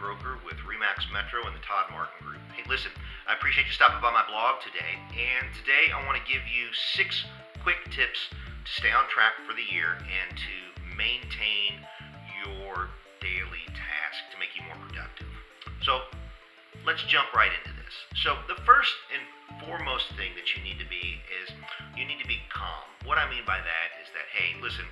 [0.00, 2.40] Broker with Remax Metro and the Todd Martin Group.
[2.56, 2.88] Hey, listen,
[3.28, 4.96] I appreciate you stopping by my blog today.
[5.12, 7.28] And today I want to give you six
[7.60, 10.56] quick tips to stay on track for the year and to
[10.96, 11.76] maintain
[12.40, 12.88] your
[13.20, 15.28] daily task to make you more productive.
[15.84, 16.08] So
[16.88, 17.92] let's jump right into this.
[18.24, 19.20] So the first and
[19.68, 21.52] foremost thing that you need to be is
[21.92, 22.88] you need to be calm.
[23.04, 24.88] What I mean by that is that, hey, listen,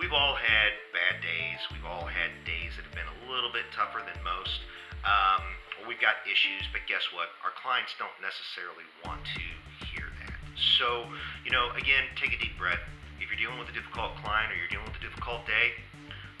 [0.00, 3.68] we've all had bad days We've all had days that have been a little bit
[3.70, 4.64] tougher than most.
[5.06, 5.42] Um,
[5.86, 7.30] we've got issues, but guess what?
[7.46, 9.44] Our clients don't necessarily want to
[9.86, 10.34] hear that.
[10.78, 11.06] So,
[11.46, 12.82] you know, again, take a deep breath.
[13.22, 15.78] If you're dealing with a difficult client or you're dealing with a difficult day,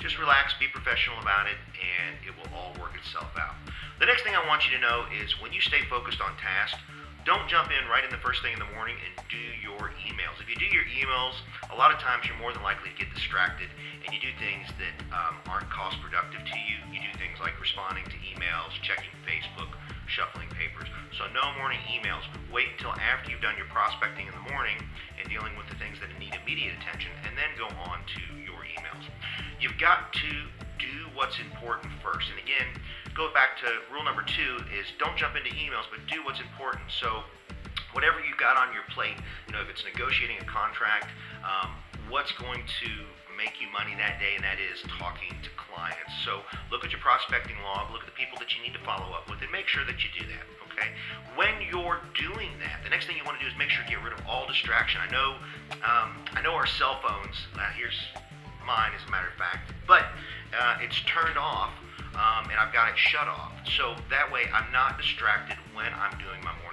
[0.02, 3.54] just relax, be professional about it, and it will all work itself out.
[4.02, 6.74] The next thing I want you to know is when you stay focused on task,
[7.22, 10.42] don't jump in right in the first thing in the morning and do your emails.
[10.42, 10.81] If you do your
[11.12, 11.36] emails,
[11.70, 13.68] a lot of times you're more than likely to get distracted
[14.04, 16.80] and you do things that um, aren't cost productive to you.
[16.88, 19.68] You do things like responding to emails, checking Facebook,
[20.08, 20.88] shuffling papers.
[21.16, 22.24] So no morning emails.
[22.48, 24.80] Wait until after you've done your prospecting in the morning
[25.20, 28.64] and dealing with the things that need immediate attention and then go on to your
[28.64, 29.04] emails.
[29.60, 30.32] You've got to
[30.80, 32.32] do what's important first.
[32.32, 32.68] And again,
[33.14, 36.88] go back to rule number two is don't jump into emails, but do what's important.
[36.88, 37.22] So
[37.92, 41.08] whatever you've got on your plate, you know, if it's negotiating a contract,
[41.44, 41.72] um,
[42.08, 42.90] what's going to
[43.36, 46.12] make you money that day, and that is talking to clients.
[46.24, 49.12] So look at your prospecting log, look at the people that you need to follow
[49.16, 50.44] up with, and make sure that you do that.
[50.72, 50.88] Okay.
[51.36, 53.90] When you're doing that, the next thing you want to do is make sure to
[53.90, 55.00] get rid of all distraction.
[55.04, 55.36] I know,
[55.84, 57.36] um, I know our cell phones.
[57.56, 57.96] Uh, here's
[58.64, 60.06] mine, as a matter of fact, but
[60.56, 61.72] uh, it's turned off
[62.14, 63.52] um, and I've got it shut off.
[63.76, 66.71] So that way I'm not distracted when I'm doing my morning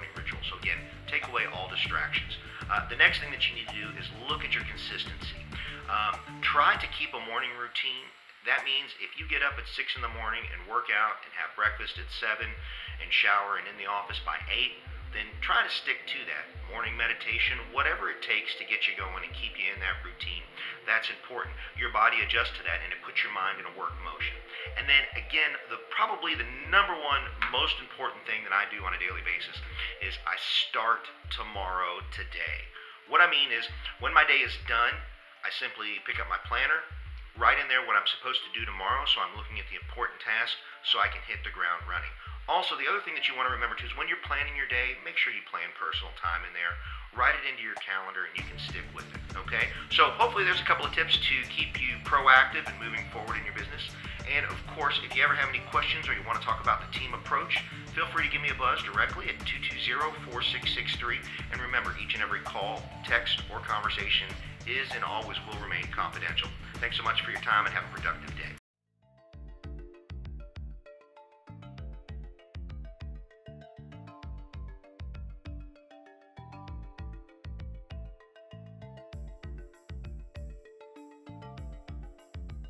[2.70, 5.42] Uh, the next thing that you need to do is look at your consistency.
[5.90, 8.06] Um, try to keep a morning routine.
[8.46, 11.34] That means if you get up at 6 in the morning and work out and
[11.34, 14.70] have breakfast at 7 and shower and in the office by 8,
[15.10, 16.46] then try to stick to that.
[16.70, 20.46] Morning meditation, whatever it takes to get you going and keep you in that routine,
[20.86, 21.56] that's important.
[21.76, 24.36] Your body adjusts to that and it puts your mind in a work motion.
[24.76, 28.96] And then again, the probably the number one most important thing that I do on
[28.96, 29.56] a daily basis
[30.00, 32.68] is I start tomorrow today.
[33.08, 33.66] What I mean is
[33.98, 34.94] when my day is done,
[35.42, 36.84] I simply pick up my planner,
[37.34, 40.20] write in there what I'm supposed to do tomorrow so I'm looking at the important
[40.20, 42.12] tasks so I can hit the ground running.
[42.50, 44.66] Also, the other thing that you want to remember too is when you're planning your
[44.66, 46.74] day, make sure you plan personal time in there.
[47.16, 49.20] Write it into your calendar and you can stick with it.
[49.46, 49.66] Okay?
[49.90, 53.44] So hopefully there's a couple of tips to keep you proactive and moving forward in
[53.44, 53.90] your business.
[54.30, 56.86] And of course, if you ever have any questions or you want to talk about
[56.86, 57.58] the team approach,
[57.94, 61.18] feel free to give me a buzz directly at 220-4663.
[61.50, 64.30] And remember, each and every call, text, or conversation
[64.70, 66.48] is and always will remain confidential.
[66.78, 68.59] Thanks so much for your time and have a productive day.